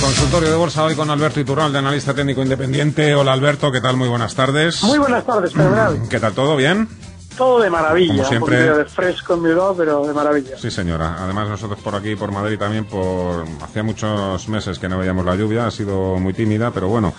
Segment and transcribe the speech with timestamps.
[0.00, 3.14] Consultorio de bolsa hoy con Alberto Iturral, de analista técnico independiente.
[3.14, 3.96] Hola Alberto, ¿qué tal?
[3.96, 4.82] Muy buenas tardes.
[4.84, 6.00] Muy buenas tardes, fenomenal.
[6.08, 6.32] ¿Qué tal?
[6.34, 6.88] ¿Todo bien?
[7.36, 8.14] Todo de maravilla.
[8.14, 10.56] Como siempre- Un de fresco en Bilbao, pero de maravilla.
[10.56, 11.16] Sí, señora.
[11.20, 15.34] Además nosotros por aquí, por Madrid también, por hacía muchos meses que no veíamos la
[15.34, 17.12] lluvia, ha sido muy tímida, pero bueno,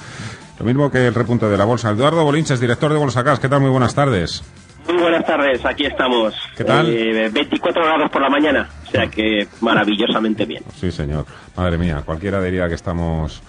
[0.58, 1.90] lo mismo que el repunte de la bolsa.
[1.92, 3.60] Eduardo Bolinches, director de Bolsa Cas, ¿qué tal?
[3.62, 4.42] Muy buenas tardes.
[4.90, 6.34] Muy buenas tardes, aquí estamos.
[6.58, 6.88] ¿Qué tal?
[6.90, 10.64] Eh, 24 grados por la mañana, o sea que maravillosamente bien.
[10.76, 11.26] Sí, señor.
[11.56, 13.42] Madre mía, cualquiera diría que estamos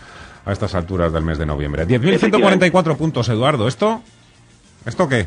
[0.45, 1.87] a estas alturas del mes de noviembre.
[1.87, 3.69] 10.144 puntos, Eduardo.
[3.69, 4.03] ¿Esto?
[4.87, 5.27] ¿Esto qué?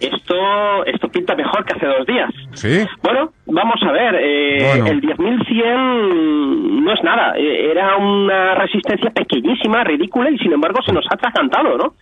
[0.00, 2.30] Esto, esto pinta mejor que hace dos días.
[2.54, 2.84] ¿Sí?
[3.02, 4.14] Bueno, vamos a ver.
[4.20, 4.86] eh, Bueno.
[4.86, 7.34] El 10.100 no es nada.
[7.36, 11.94] eh, Era una resistencia pequeñísima, ridícula, y sin embargo se nos ha atragantado, ¿no?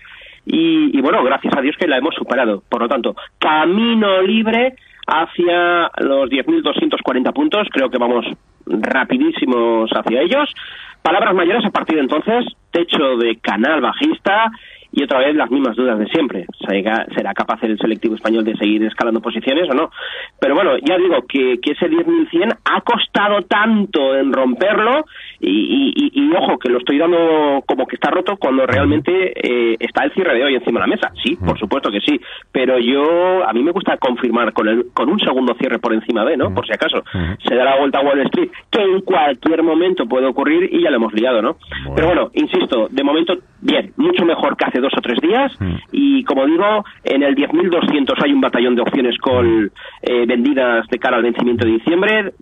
[0.53, 2.63] Y, bueno, gracias a Dios que la hemos superado.
[2.69, 4.75] Por lo tanto, camino libre
[5.07, 7.69] hacia los 10.240 puntos.
[7.71, 8.27] Creo que vamos
[8.67, 10.53] rapidísimos hacia ellos.
[11.03, 14.51] Palabras mayores a partir de entonces, techo de canal bajista
[14.93, 16.47] y otra vez las mismas dudas de siempre.
[16.67, 19.91] ¿Será, será capaz el selectivo español de seguir escalando posiciones o no?
[20.41, 25.05] Pero bueno, ya digo que, que ese 10.100 ha costado tanto en romperlo
[25.41, 29.33] y, y- y- y, ojo, que lo estoy dando como que está roto cuando realmente
[29.35, 31.13] eh, está el cierre de hoy encima de la mesa.
[31.23, 32.21] Sí, por supuesto que sí,
[32.53, 36.25] pero yo, a mí me gusta confirmar con, el, con un segundo cierre por encima
[36.25, 36.53] de, ¿no?
[36.55, 37.03] Por si acaso.
[37.47, 40.91] Se da la vuelta a Wall Street, que en cualquier momento puede ocurrir y ya
[40.91, 41.57] lo hemos liado, ¿no?
[41.95, 45.57] Pero bueno, insisto, de momento, bien, mucho mejor que hace dos o tres días.
[45.93, 49.71] Y como digo, en el 10.200 hay un batallón de opciones con
[50.03, 52.33] eh, vendidas de cara al vencimiento de diciembre,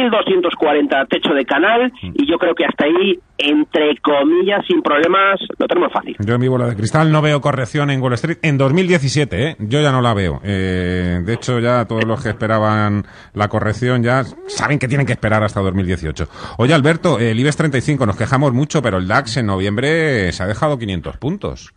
[0.00, 5.66] 10.240 techo de canal y yo creo que hasta ahí, entre comillas, sin problemas, lo
[5.66, 6.16] tenemos fácil.
[6.18, 9.56] Yo en mi bola de cristal no veo corrección en Wall Street en 2017, ¿eh?
[9.58, 10.40] Yo ya no la veo.
[10.44, 13.04] Eh, de hecho, ya todos los que esperaban
[13.34, 16.26] la corrección ya saben que tienen que esperar hasta 2018.
[16.58, 20.46] Oye, Alberto, el IBEX 35 nos quejamos mucho, pero el DAX en noviembre se ha
[20.46, 21.74] dejado 500 puntos.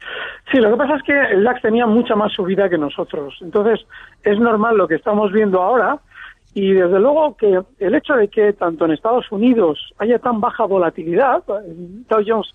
[0.51, 3.35] Sí, lo que pasa es que el DAX tenía mucha más subida que nosotros.
[3.41, 3.85] Entonces,
[4.23, 5.99] es normal lo que estamos viendo ahora.
[6.53, 10.65] Y desde luego que el hecho de que tanto en Estados Unidos haya tan baja
[10.65, 12.53] volatilidad, Dow Jones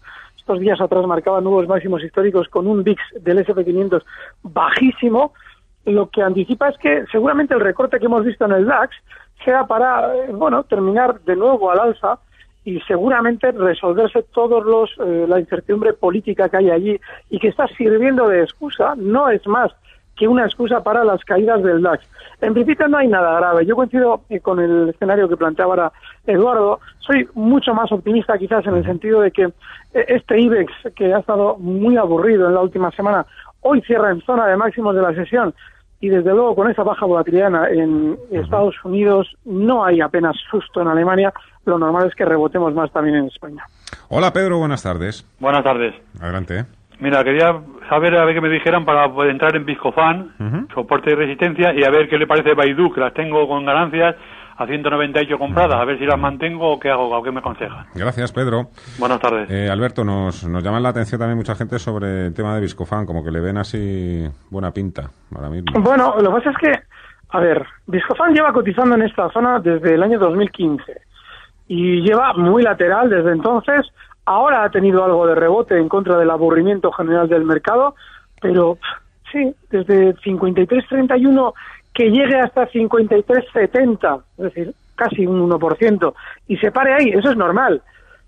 [0.48, 4.02] estos días atrás marcaba nuevos máximos históricos con un VIX del SP500
[4.42, 5.34] bajísimo,
[5.84, 8.96] lo que anticipa es que seguramente el recorte que hemos visto en el DAX
[9.44, 12.18] sea para, eh, bueno, terminar de nuevo al alza
[12.64, 17.00] y seguramente resolverse todos los eh, la incertidumbre política que hay allí
[17.30, 19.72] y que está sirviendo de excusa, no es más
[20.18, 22.04] que una excusa para las caídas del DAX.
[22.40, 23.64] En principio no hay nada grave.
[23.64, 25.92] Yo coincido eh, con el escenario que planteaba ahora
[26.26, 26.80] Eduardo.
[26.98, 29.52] Soy mucho más optimista quizás en el sentido de que eh,
[30.08, 33.24] este IBEX, que ha estado muy aburrido en la última semana,
[33.60, 35.54] hoy cierra en zona de máximos de la sesión
[36.00, 40.80] y desde luego con esa baja volatilidad en en Estados Unidos no hay apenas susto
[40.80, 41.32] en Alemania.
[41.64, 43.64] Lo normal es que rebotemos más también en España.
[44.08, 45.26] Hola, Pedro, buenas tardes.
[45.38, 45.94] Buenas tardes.
[46.20, 46.64] Adelante, ¿eh?
[47.00, 51.14] Mira, quería saber a ver qué me dijeran para poder entrar en Viscofan, soporte y
[51.14, 54.16] resistencia, y a ver qué le parece Baidu, que las tengo con ganancias
[54.58, 57.86] a 198 compradas, a ver si las mantengo o qué hago, o qué me aconsejan.
[57.94, 58.70] Gracias, Pedro.
[58.98, 59.48] Buenas tardes.
[59.48, 63.06] Eh, Alberto, nos, nos llama la atención también mucha gente sobre el tema de Viscofan,
[63.06, 65.80] como que le ven así buena pinta ahora mismo.
[65.80, 66.72] Bueno, lo que pasa es que,
[67.30, 71.02] a ver, Viscofan lleva cotizando en esta zona desde el año 2015
[71.68, 73.86] y lleva muy lateral desde entonces.
[74.30, 77.94] Ahora ha tenido algo de rebote en contra del aburrimiento general del mercado,
[78.42, 78.76] pero
[79.32, 81.54] sí, desde 53.31
[81.94, 86.14] que llegue hasta 53.70, es decir, casi un 1%,
[86.46, 87.80] y se pare ahí, eso es normal.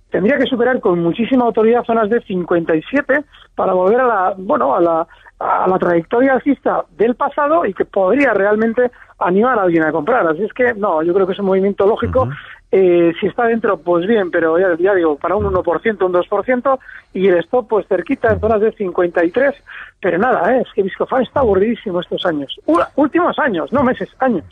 [0.09, 3.23] Tendría que superar con muchísima autoridad zonas de 57
[3.55, 5.07] para volver a la, bueno, a la
[5.41, 10.27] a la trayectoria alcista del pasado y que podría realmente animar a alguien a comprar.
[10.27, 12.29] Así es que, no, yo creo que es un movimiento lógico.
[12.73, 16.79] Eh, si está dentro, pues bien, pero ya, digo, para un 1%, un 2%,
[17.13, 19.55] y el stop, pues cerquita, en zonas de 53,
[20.01, 20.63] pero nada, ¿eh?
[20.65, 22.61] es que Viscofan está aburridísimo estos años.
[22.95, 24.45] últimos años, no meses, años.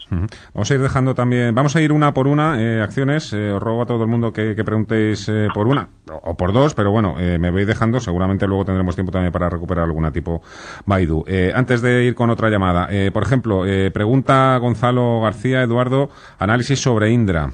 [0.52, 3.62] Vamos a ir dejando también, vamos a ir una por una, eh, acciones, eh, os
[3.62, 6.90] robo a todo el mundo que, que preguntéis eh, por una, o, por dos, pero
[6.90, 10.42] bueno, me voy dejando, seguramente luego tendremos tiempo también para recuperar alguna tipo
[10.86, 11.24] Baidu.
[11.54, 13.62] antes de ir con otra llamada, por ejemplo,
[13.92, 17.50] pregunta Gonzalo García, Eduardo, análisis sobre Indra.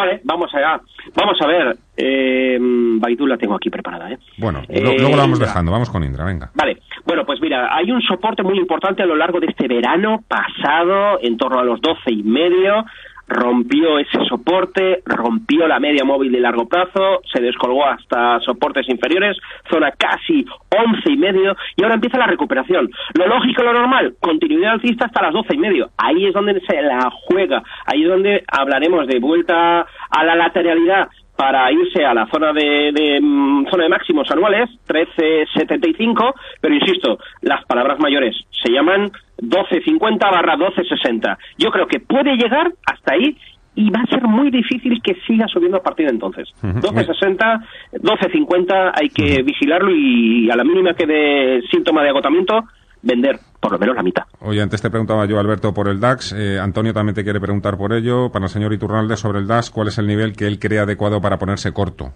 [0.00, 0.80] Vale, vamos allá.
[1.14, 1.76] Vamos a ver.
[1.94, 4.18] Eh, Baidu la tengo aquí preparada, ¿eh?
[4.38, 5.70] Bueno, luego la vamos dejando.
[5.70, 6.50] Vamos con Indra, venga.
[6.54, 6.78] Vale.
[7.04, 11.18] Bueno, pues mira, hay un soporte muy importante a lo largo de este verano pasado,
[11.20, 12.86] en torno a los doce y medio
[13.30, 19.36] rompió ese soporte, rompió la media móvil de largo plazo, se descolgó hasta soportes inferiores,
[19.70, 20.44] zona casi
[20.76, 22.90] once y medio, y ahora empieza la recuperación.
[23.14, 25.90] Lo lógico, lo normal, continuidad alcista hasta las doce y medio.
[25.96, 31.08] Ahí es donde se la juega, ahí es donde hablaremos de vuelta a la lateralidad
[31.36, 37.18] para irse a la zona de, de mm, zona de máximos anuales, 13.75, pero insisto,
[37.40, 39.10] las palabras mayores se llaman
[39.40, 41.36] 12.50 barra 12.60.
[41.58, 43.36] Yo creo que puede llegar hasta ahí
[43.74, 46.48] y va a ser muy difícil que siga subiendo a partir de entonces.
[46.62, 52.64] 12.60, 12.50 hay que vigilarlo y a la mínima que dé síntoma de agotamiento,
[53.02, 54.24] vender por lo menos la mitad.
[54.40, 56.32] Oye, antes te preguntaba yo, Alberto, por el DAX.
[56.32, 58.30] Eh, Antonio también te quiere preguntar por ello.
[58.32, 61.20] Para el señor Iturralde, sobre el DAX, ¿cuál es el nivel que él cree adecuado
[61.20, 62.12] para ponerse corto?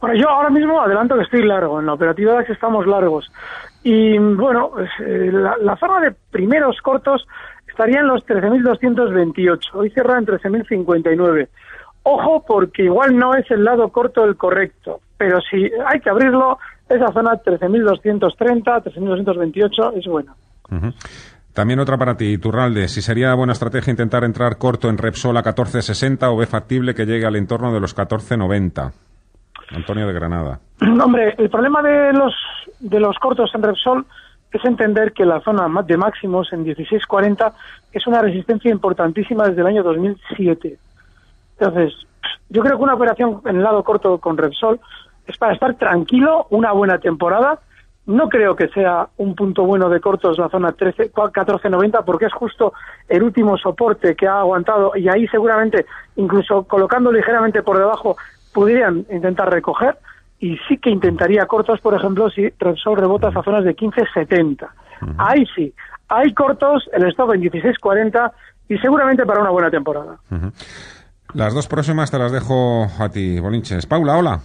[0.00, 1.80] Bueno, yo ahora mismo adelanto que estoy largo.
[1.80, 3.30] En la operativa DAX estamos largos.
[3.82, 7.26] Y bueno, pues, eh, la, zona de primeros cortos
[7.68, 9.74] estaría en los 13.228.
[9.74, 11.48] Hoy cierra en 13.059.
[12.04, 15.00] Ojo, porque igual no es el lado corto el correcto.
[15.16, 16.58] Pero si hay que abrirlo,
[16.88, 20.34] esa zona 13.230, 13.228 es buena.
[21.52, 22.86] También otra para ti, Turralde.
[22.86, 27.04] Si sería buena estrategia intentar entrar corto en Repsol a 14.60 o ve factible que
[27.04, 28.92] llegue al entorno de los 14.90.
[29.74, 30.60] Antonio de Granada.
[30.80, 32.34] Hombre, el problema de los,
[32.80, 34.06] de los cortos en Repsol
[34.50, 37.52] es entender que la zona de máximos en 16.40
[37.92, 40.78] es una resistencia importantísima desde el año 2007.
[41.58, 41.92] Entonces,
[42.48, 44.80] yo creo que una operación en el lado corto con Repsol
[45.26, 47.60] es para estar tranquilo, una buena temporada
[48.08, 52.32] no creo que sea un punto bueno de cortos la zona 13, 14.90 porque es
[52.32, 52.72] justo
[53.06, 55.84] el último soporte que ha aguantado y ahí seguramente,
[56.16, 58.16] incluso colocando ligeramente por debajo,
[58.52, 59.98] podrían intentar recoger
[60.40, 64.68] y sí que intentaría cortos, por ejemplo, si Repsol rebota a zonas de 15.70.
[65.18, 65.72] Ahí sí,
[66.08, 68.32] hay cortos, el stop en 16.40
[68.68, 70.18] y seguramente para una buena temporada.
[71.34, 73.86] Las dos próximas te las dejo a ti, Bolinches.
[73.86, 74.40] Paula, hola.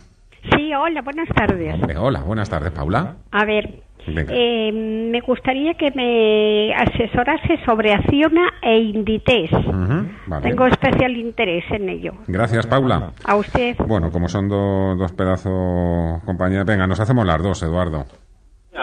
[0.51, 1.75] Sí, hola, buenas tardes.
[1.98, 3.16] hola, buenas tardes, Paula.
[3.31, 9.51] A ver, eh, me gustaría que me asesorase sobre Acciona e Inditex.
[10.42, 12.13] Tengo especial interés en ello.
[12.28, 13.12] Gracias, Paula.
[13.25, 13.78] A usted.
[13.88, 18.06] Bueno, como son dos pedazos compañeros, venga, nos hacemos las dos, Eduardo.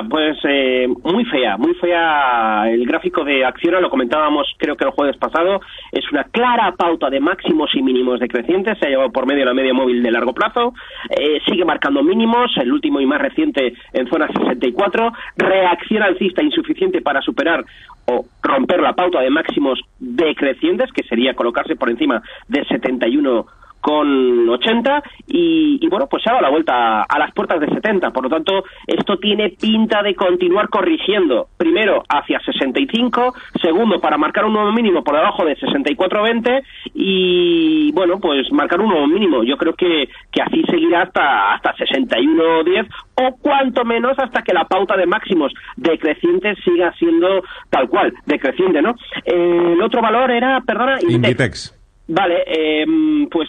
[0.08, 4.92] Pues eh, muy fea, muy fea el gráfico de Acciona, lo comentábamos creo que el
[4.92, 5.60] jueves pasado,
[5.90, 9.52] es una clara pauta de máximos y mínimos decrecientes, se ha llevado por medio la
[9.52, 10.74] media móvil de largo plazo,
[11.10, 17.02] eh, sigue marcando mínimos, el último y más reciente en zona 64, reacción alcista insuficiente
[17.02, 17.64] para superar
[18.06, 23.44] o romper la pauta de máximos decrecientes, que sería colocarse por encima de 71
[23.80, 28.10] con 80 y, bueno, pues se ha dado la vuelta a las puertas de 70.
[28.10, 31.48] Por lo tanto, esto tiene pinta de continuar corrigiendo.
[31.56, 33.34] Primero, hacia 65.
[33.60, 36.62] Segundo, para marcar un nuevo mínimo por debajo de 64.20.
[36.94, 39.42] Y bueno, pues marcar un nuevo mínimo.
[39.44, 44.64] Yo creo que, que así seguirá hasta, hasta 61.10 o cuanto menos hasta que la
[44.64, 48.94] pauta de máximos decrecientes siga siendo tal cual, decreciente, ¿no?
[49.24, 51.76] el otro valor era, perdona, Inditex.
[52.08, 52.84] Vale, eh,
[53.30, 53.48] pues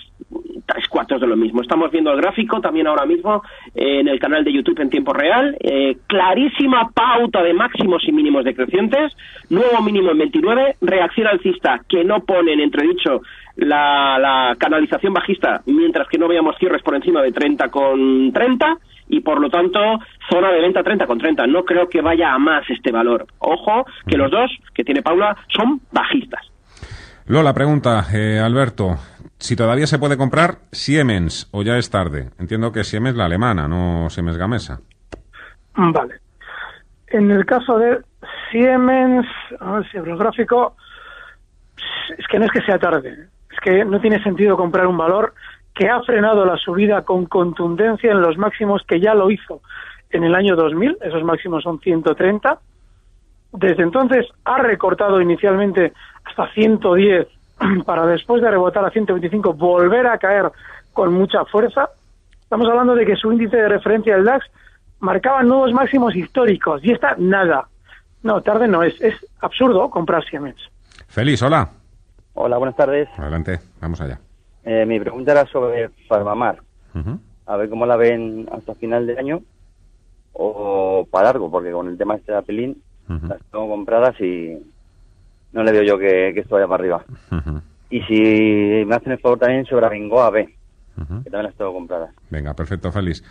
[0.72, 1.62] tres cuartos de lo mismo.
[1.62, 3.44] Estamos viendo el gráfico también ahora mismo
[3.76, 5.58] en el canal de YouTube en tiempo real.
[5.60, 9.14] Eh, clarísima pauta de máximos y mínimos decrecientes.
[9.50, 10.76] Nuevo mínimo en 29.
[10.82, 13.22] Reacción alcista que no pone en entredicho
[13.56, 18.78] la, la canalización bajista mientras que no veamos cierres por encima de 30 con 30
[19.10, 19.80] y por lo tanto
[20.30, 21.48] zona de venta 30 con 30.
[21.48, 23.28] No creo que vaya a más este valor.
[23.40, 26.51] Ojo que los dos que tiene Paula son bajistas.
[27.32, 28.98] Lola pregunta, eh, Alberto,
[29.38, 32.28] si todavía se puede comprar Siemens o ya es tarde.
[32.38, 34.82] Entiendo que Siemens la alemana, no Siemens Gamesa.
[35.78, 36.16] Vale.
[37.08, 38.02] En el caso de
[38.52, 39.26] Siemens,
[39.62, 40.76] a ver si el gráfico,
[42.18, 45.34] es que no es que sea tarde, es que no tiene sentido comprar un valor
[45.74, 49.62] que ha frenado la subida con contundencia en los máximos que ya lo hizo
[50.10, 52.60] en el año 2000, esos máximos son 130.
[53.54, 55.94] Desde entonces ha recortado inicialmente
[56.24, 57.28] hasta 110
[57.86, 60.52] para después de rebotar a 125 volver a caer
[60.94, 61.90] con mucha fuerza.
[62.42, 64.46] Estamos hablando de que su índice de referencia del DAX
[65.00, 67.68] marcaba nuevos máximos históricos y está nada.
[68.24, 69.00] No, tarde no es.
[69.02, 70.62] Es absurdo comprar Siemens.
[71.08, 71.70] Feliz, hola.
[72.34, 73.10] Hola, buenas tardes.
[73.18, 74.20] Adelante, vamos allá.
[74.64, 76.60] Eh, mi pregunta era sobre Farmamar.
[77.46, 79.42] A ver cómo la ven hasta final de año
[80.34, 84.58] o para largo, porque con el tema este de Apelín las tengo compradas y
[85.54, 87.06] no le veo yo que, esto vaya para arriba.
[87.90, 90.46] Y si me hacen el favor también sobre Abengoa B,
[90.96, 92.12] que también las tengo compradas.
[92.30, 93.24] Venga, perfecto, Félix.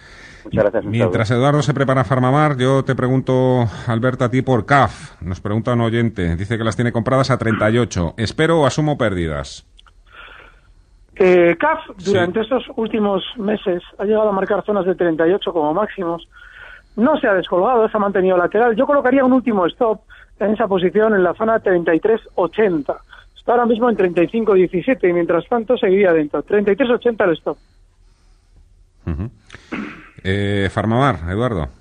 [0.44, 0.84] Muchas gracias.
[0.84, 5.20] Mientras Eduardo se prepara a Farmamar, yo te pregunto, Alberto, a ti por CAF.
[5.22, 6.36] Nos pregunta un oyente.
[6.36, 8.14] Dice que las tiene compradas a 38.
[8.16, 9.66] ¿Espero o asumo pérdidas?
[11.16, 16.26] Eh, CAF durante estos últimos meses ha llegado a marcar zonas de 38 como máximos.
[16.96, 18.74] No se ha descolgado, se ha mantenido lateral.
[18.74, 20.00] Yo colocaría un último stop
[20.46, 22.96] en esa posición en la zona 33.80.
[23.36, 26.44] Está ahora mismo en 35.17 y mientras tanto seguiría dentro.
[26.44, 27.58] 33.80 el stop.
[30.22, 31.79] eh, Farmamar, Eduardo.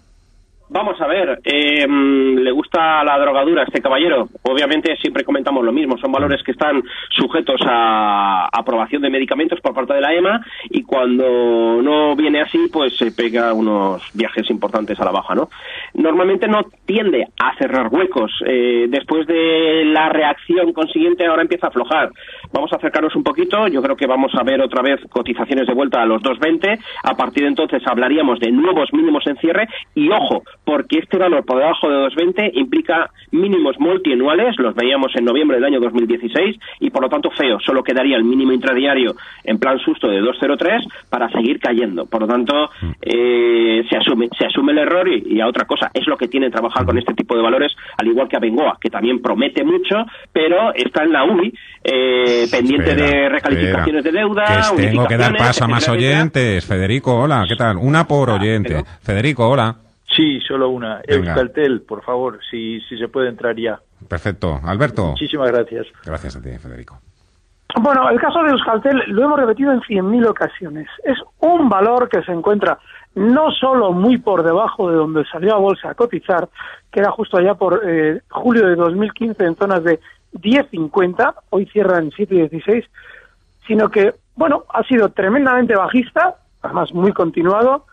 [0.72, 4.30] Vamos a ver, eh, ¿le gusta la drogadura a este caballero?
[4.44, 9.74] Obviamente siempre comentamos lo mismo, son valores que están sujetos a aprobación de medicamentos por
[9.74, 15.00] parte de la EMA y cuando no viene así, pues se pega unos viajes importantes
[15.00, 15.50] a la baja, ¿no?
[15.96, 18.32] Normalmente no tiende a cerrar huecos.
[18.46, 22.12] Eh, después de la reacción consiguiente ahora empieza a aflojar.
[22.54, 25.74] Vamos a acercarnos un poquito, yo creo que vamos a ver otra vez cotizaciones de
[25.74, 30.10] vuelta a los 2.20, a partir de entonces hablaríamos de nuevos mínimos en cierre y
[30.12, 35.58] ojo, porque este valor por debajo de 2,20 implica mínimos multianuales, los veíamos en noviembre
[35.58, 39.80] del año 2016, y por lo tanto feo, solo quedaría el mínimo intradiario en plan
[39.80, 42.06] susto de 2,03 para seguir cayendo.
[42.06, 42.70] Por lo tanto,
[43.02, 45.90] eh, se asume se asume el error y, a otra cosa.
[45.92, 48.78] Es lo que tiene trabajar con este tipo de valores, al igual que a Bengoa,
[48.80, 49.96] que también promete mucho,
[50.32, 51.52] pero está en la UI,
[51.84, 54.72] eh, pendiente de recalificaciones de deuda.
[54.78, 56.64] Que tengo que dar paso a más oyentes.
[56.64, 57.78] Federico, hola, ¿qué tal?
[57.78, 58.84] Una por oyente.
[59.02, 59.89] Federico, hola.
[60.20, 61.02] Sí, solo una.
[61.08, 63.80] Euskaltel, por favor, si, si se puede entrar ya.
[64.06, 64.60] Perfecto.
[64.66, 65.08] Alberto.
[65.12, 65.88] Muchísimas gracias.
[66.06, 67.00] Gracias a ti, Federico.
[67.80, 70.90] Bueno, el caso de Euskaltel lo hemos repetido en 100.000 ocasiones.
[71.06, 72.80] Es un valor que se encuentra
[73.16, 76.50] no solo muy por debajo de donde salió a bolsa a cotizar,
[76.92, 80.02] que era justo allá por eh, julio de 2015 en zonas de
[80.34, 82.86] 10.50, hoy cierra en 7.16,
[83.68, 87.86] sino que, bueno, ha sido tremendamente bajista, además muy continuado,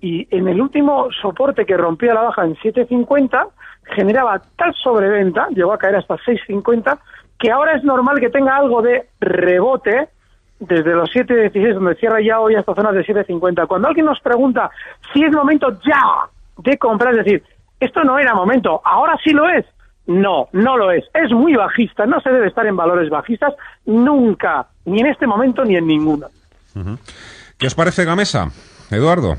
[0.00, 3.48] y en el último soporte que rompía la baja en 7.50
[3.94, 6.98] generaba tal sobreventa, llegó a caer hasta 6.50,
[7.38, 10.08] que ahora es normal que tenga algo de rebote
[10.60, 13.66] desde los 7.16 donde cierra ya hoy hasta zonas de 7.50.
[13.66, 14.70] Cuando alguien nos pregunta
[15.12, 16.28] si es momento ya
[16.58, 17.42] de comprar, es decir,
[17.80, 19.64] esto no era momento, ahora sí lo es.
[20.06, 21.04] No, no lo es.
[21.12, 25.64] Es muy bajista, no se debe estar en valores bajistas nunca, ni en este momento
[25.64, 26.28] ni en ninguno.
[27.58, 28.48] ¿Qué os parece Gamesa,
[28.90, 29.36] Eduardo?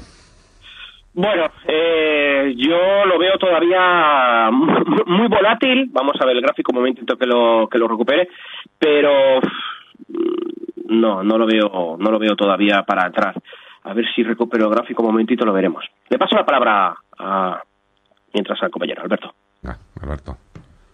[1.21, 4.49] Bueno, eh, yo lo veo todavía
[5.05, 5.89] muy volátil.
[5.91, 8.29] Vamos a ver el gráfico un momentito que lo que lo recupere,
[8.77, 9.41] pero
[10.85, 13.35] no, no lo veo, no lo veo todavía para atrás.
[13.83, 15.83] A ver si recupero el gráfico un momentito, lo veremos.
[16.07, 17.61] Le paso la palabra a,
[18.33, 19.33] mientras al compañero Alberto.
[19.65, 20.37] Ah, Alberto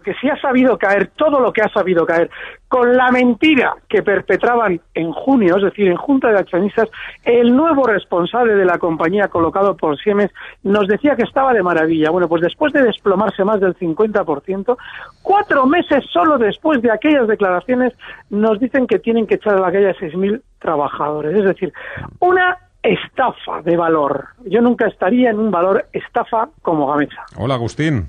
[0.05, 2.29] que si ha sabido caer todo lo que ha sabido caer,
[2.67, 6.89] con la mentira que perpetraban en junio, es decir, en Junta de Accionistas,
[7.24, 10.31] el nuevo responsable de la compañía colocado por Siemens
[10.62, 12.12] nos decía que estaba de maravilla.
[12.12, 14.77] Bueno, pues después de desplomarse más del 50%,
[15.24, 17.93] cuatro meses solo después de aquellas declaraciones,
[18.29, 21.35] nos dicen que tienen que echar a la calle a 6.000 trabajadores.
[21.35, 21.74] Es decir,
[22.19, 24.27] una estafa de valor.
[24.45, 27.25] Yo nunca estaría en un valor estafa como Gamesa.
[27.38, 28.07] Hola, Agustín.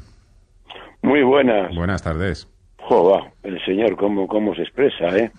[1.07, 1.73] Muy buenas.
[1.73, 2.49] Buenas tardes.
[2.79, 5.31] Joder, el señor cómo, cómo se expresa, ¿eh?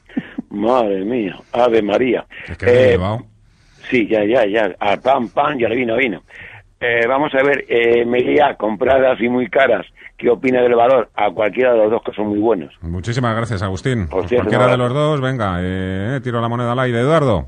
[0.50, 2.26] Madre mía, Ave María.
[2.48, 3.00] Es que eh,
[3.90, 4.74] Sí, ya, ya, ya.
[4.80, 6.24] A pan, pan y al vino, vino.
[6.80, 9.86] Eh, vamos a ver, eh, Melia, compradas y muy caras.
[10.18, 11.10] ¿Qué opina del valor?
[11.16, 12.74] A cualquiera de los dos que son muy buenos.
[12.80, 14.08] Muchísimas gracias, Agustín.
[14.08, 17.02] cualquiera de los dos, venga, eh, tiro la moneda al aire.
[17.02, 17.46] Eduardo.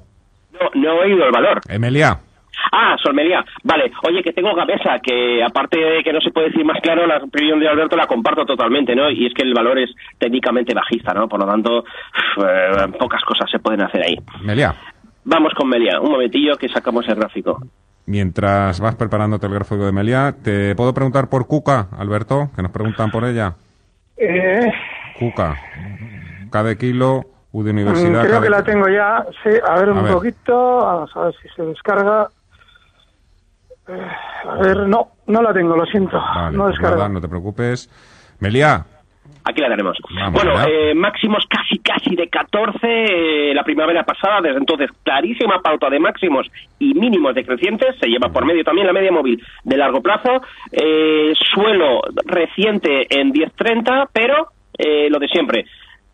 [0.52, 1.62] No, no he oído el valor.
[1.70, 2.20] Emilia.
[2.72, 3.44] Ah, Solmería.
[3.64, 3.92] Vale.
[4.08, 7.18] Oye, que tengo cabeza, que aparte de que no se puede decir más claro, la
[7.18, 9.10] opinión de Alberto la comparto totalmente, ¿no?
[9.10, 11.28] Y es que el valor es técnicamente bajista, ¿no?
[11.28, 11.84] Por lo tanto,
[12.38, 14.16] eh, pocas cosas se pueden hacer ahí.
[14.44, 14.74] Melia.
[15.26, 16.00] Vamos con Melia.
[16.00, 17.60] Un momentillo que sacamos el gráfico.
[18.06, 22.50] Mientras vas preparándote el gráfico de Melia, ¿te puedo preguntar por Cuca, Alberto?
[22.56, 23.54] Que nos preguntan por ella.
[24.18, 24.72] Eh...
[25.20, 25.56] Cuca.
[26.50, 28.26] Cada kilo, U de Universidad.
[28.26, 29.26] Creo que la tengo ya.
[29.44, 30.78] Sí, a ver un poquito.
[30.78, 32.30] Vamos a ver si se descarga.
[33.90, 34.08] Eh,
[34.48, 36.22] a ver, no, no la tengo, lo siento.
[36.52, 37.90] no pues nada, no te preocupes.
[38.40, 38.86] Melia,
[39.44, 39.98] aquí la tenemos.
[40.32, 45.90] bueno, eh, máximos casi casi de 14 eh, la primavera pasada, desde entonces clarísima pauta
[45.90, 50.02] de máximos y mínimos decrecientes, se lleva por medio también la media móvil de largo
[50.02, 50.42] plazo,
[50.72, 54.50] eh, suelo reciente en 10.30, pero
[55.10, 55.66] lo de siempre,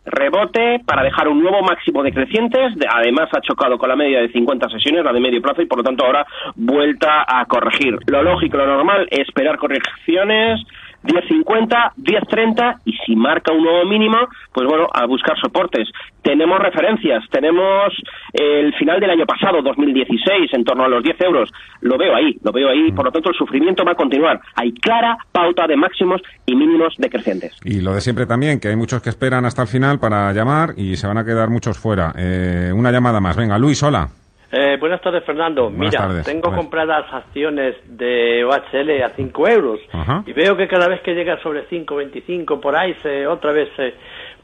[0.06, 4.68] rebote para dejar un nuevo máximo decrecientes, además ha chocado con la media de 50
[4.70, 7.98] sesiones, la de medio plazo, y por lo tanto ahora vuelta a corregir.
[8.06, 10.60] Lo lógico, lo normal, esperar correcciones
[11.04, 14.16] 10.50, 10.30 y si marca un nuevo mínimo,
[14.52, 15.88] pues bueno, a buscar soportes.
[16.22, 17.92] Tenemos referencias, tenemos
[18.32, 21.50] el final del año pasado, 2016, en torno a los 10 euros.
[21.80, 24.40] Lo veo ahí, lo veo ahí, por lo tanto el sufrimiento va a continuar.
[24.54, 27.56] Hay clara pauta de máximos y mínimos decrecientes.
[27.64, 30.74] Y lo de siempre también, que hay muchos que esperan hasta el final para llamar
[30.76, 32.12] y se van a quedar muchos fuera.
[32.16, 33.36] Eh, una llamada más.
[33.36, 34.08] Venga, Luis, hola.
[34.52, 35.70] Eh, buenas tardes, Fernando.
[35.70, 39.80] Mira, tengo compradas acciones de OHL a 5 euros
[40.24, 43.94] y veo que cada vez que llega sobre 5,25 por ahí, se, otra vez se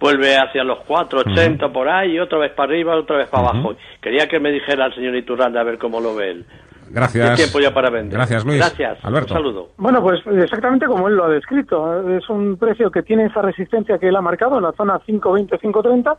[0.01, 3.77] vuelve hacia los 4,80 por ahí, y otra vez para arriba, otra vez para abajo.
[4.01, 6.47] Quería que me dijera el señor Iturralde a ver cómo lo ve él.
[6.91, 7.37] Gracias.
[7.37, 8.19] tiempo ya para vender.
[8.19, 8.59] Gracias, Luis.
[8.59, 8.99] Gracias.
[9.03, 9.33] Alberto.
[9.33, 9.69] Un saludo.
[9.79, 12.11] Bueno, pues exactamente como él lo ha descrito.
[12.11, 15.59] Es un precio que tiene esa resistencia que él ha marcado en la zona 5,20,
[15.59, 16.17] 5,30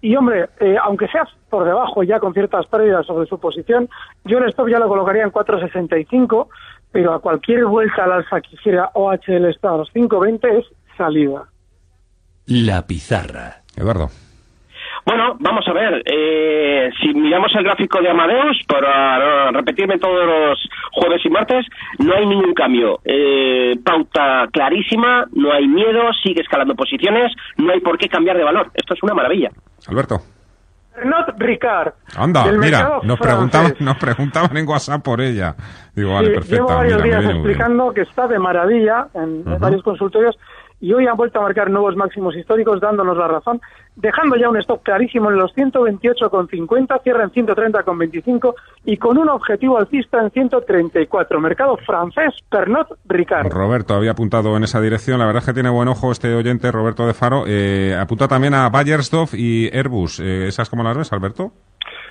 [0.00, 3.88] y hombre, eh, aunque seas por debajo ya con ciertas pérdidas sobre su posición,
[4.24, 6.48] yo el stop ya lo colocaría en 4.65,
[6.92, 11.44] pero a cualquier vuelta al alza que hiciera OHL está a los 5.20 es salida.
[12.46, 13.62] La pizarra.
[13.76, 14.08] Eduardo.
[15.06, 16.02] Bueno, vamos a ver.
[16.04, 21.64] Eh, si miramos el gráfico de Amadeus, para repetirme todos los jueves y martes,
[21.98, 22.98] no hay ningún cambio.
[23.04, 28.42] Eh, pauta clarísima, no hay miedo, sigue escalando posiciones, no hay por qué cambiar de
[28.42, 28.70] valor.
[28.74, 29.50] Esto es una maravilla.
[29.88, 30.20] Alberto.
[31.04, 31.92] Not Ricard.
[32.16, 35.54] Anda, mira, nos preguntaban, nos preguntaban en WhatsApp por ella.
[35.94, 36.54] Digo, vale, perfecto.
[36.56, 40.38] Llevo varios días explicando que está de maravilla en varios consultorios
[40.80, 43.60] y hoy han vuelto a marcar nuevos máximos históricos dándonos la razón,
[43.96, 48.54] dejando ya un stop clarísimo en los 128,50, cierra en 130,25
[48.84, 51.40] y con un objetivo alcista en 134.
[51.40, 53.50] Mercado francés, Pernod Ricard.
[53.50, 56.70] Roberto había apuntado en esa dirección, la verdad es que tiene buen ojo este oyente,
[56.70, 57.44] Roberto de Faro.
[57.46, 60.20] Eh, apunta también a Bayersdorf y Airbus.
[60.20, 61.52] Eh, ¿Esas cómo las ves, Alberto?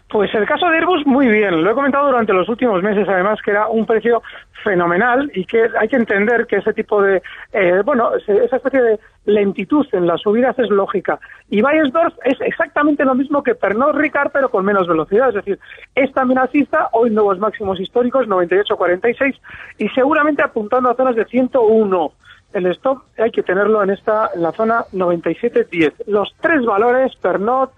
[0.09, 1.63] Pues el caso de Airbus, muy bien.
[1.63, 4.21] Lo he comentado durante los últimos meses, además, que era un precio
[4.63, 7.21] fenomenal y que hay que entender que ese tipo de,
[7.53, 11.19] eh, bueno, esa especie de lentitud en las subidas es lógica.
[11.49, 15.29] Y Bayersdorf es exactamente lo mismo que Pernod Ricard, pero con menos velocidad.
[15.29, 15.59] Es decir,
[15.95, 19.39] es también alcista, hoy nuevos máximos históricos, 98.46,
[19.79, 22.11] y seguramente apuntando a zonas de 101
[22.53, 25.93] el stop hay que tenerlo en esta en la zona 97.10.
[26.07, 27.69] Los tres valores, Pernod,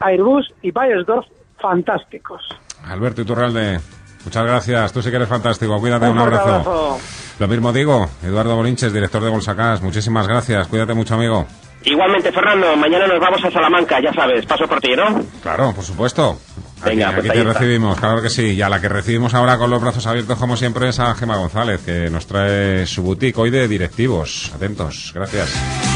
[0.00, 1.26] Airbus y Bayersdorf,
[1.60, 2.42] fantásticos.
[2.84, 3.80] Alberto Iturralde,
[4.24, 4.92] muchas gracias.
[4.92, 5.78] Tú sí que eres fantástico.
[5.78, 6.98] Cuídate, un, abrazo.
[7.38, 9.82] Lo mismo digo, Eduardo Bolinches, director de Bolsacas.
[9.82, 10.68] Muchísimas gracias.
[10.68, 11.46] Cuídate mucho, amigo.
[11.84, 12.76] Igualmente, Fernando.
[12.76, 14.44] Mañana nos vamos a Salamanca, ya sabes.
[14.46, 15.22] Paso por ti, ¿no?
[15.42, 16.38] Claro, por supuesto.
[16.84, 18.54] Venga, aquí, pues te recibimos, claro que sí.
[18.54, 21.36] Y a la que recibimos ahora con los brazos abiertos, como siempre, es a Gema
[21.36, 24.52] González, que nos trae su boutique hoy de directivos.
[24.54, 25.12] Atentos.
[25.14, 25.95] Gracias.